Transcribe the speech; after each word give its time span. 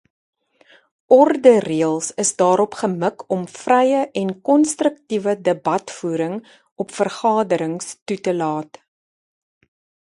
Ordereëls 1.17 2.07
is 2.23 2.31
daarop 2.39 2.77
gemik 2.79 3.23
om 3.37 3.43
vrye 3.59 4.01
en 4.23 4.33
konstruktiewe 4.49 5.37
debatvoering 5.51 6.35
op 6.85 6.99
vergaderings 7.03 7.95
toe 8.07 8.21
te 8.29 8.37
laat. 8.45 8.85